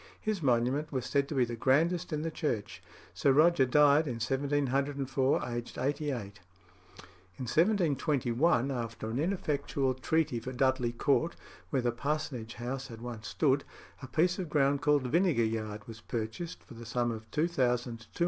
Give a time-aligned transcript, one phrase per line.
[0.19, 2.81] His monument was said to be the grandest in the church.
[3.13, 6.39] Sir Roger died in 1704, aged eighty eight.
[7.37, 11.35] In 1721, after an ineffectual treaty for Dudley Court,
[11.69, 13.63] where the parsonage house had once stood,
[14.01, 18.07] a piece of ground called Vinegar Yard was purchased for the sum of £2252: 10s.